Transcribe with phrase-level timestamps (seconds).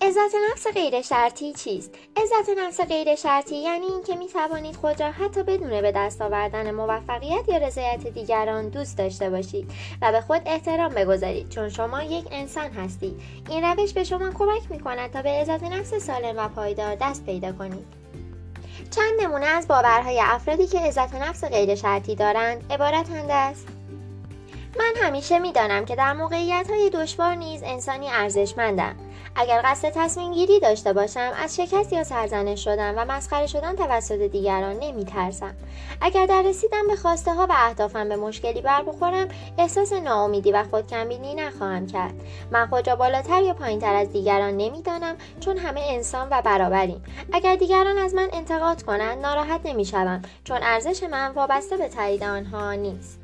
[0.00, 5.10] عزت نفس غیر شرطی چیست؟ عزت نفس غیر شرطی یعنی اینکه می توانید خود را
[5.10, 9.70] حتی بدون به دست آوردن موفقیت یا رضایت دیگران دوست داشته باشید
[10.02, 13.20] و به خود احترام بگذارید چون شما یک انسان هستید.
[13.50, 17.26] این روش به شما کمک می کند تا به عزت نفس سالم و پایدار دست
[17.26, 18.02] پیدا کنید.
[18.90, 23.66] چند نمونه از باورهای افرادی که عزت نفس غیر شرطی دارند عبارتند است
[24.78, 28.94] من همیشه می‌دانم که در موقعیت های دشوار نیز انسانی ارزشمندم.
[29.36, 34.18] اگر قصد تصمیم گیری داشته باشم از شکست یا سرزنش شدن و مسخره شدن توسط
[34.18, 35.54] دیگران نمی ترسم.
[36.00, 40.64] اگر در رسیدن به خواسته ها و اهدافم به مشکلی بر بخورم احساس ناامیدی و
[40.70, 42.14] خودکمبینی نخواهم کرد.
[42.50, 47.04] من خود را بالاتر یا پایینتر از دیگران نمی‌دانم چون همه انسان و برابریم.
[47.32, 52.72] اگر دیگران از من انتقاد کنند ناراحت نمی‌شوم چون ارزش من وابسته به تایید آنها
[52.72, 53.18] نیست.